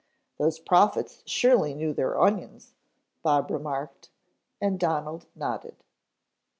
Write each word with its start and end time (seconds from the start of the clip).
"Those 0.39 0.57
prophets 0.57 1.21
surely 1.27 1.75
knew 1.75 1.93
their 1.93 2.19
onions," 2.19 2.73
Bob 3.21 3.51
remarked, 3.51 4.09
and 4.59 4.79
Donald 4.79 5.27
nodded. 5.35 5.83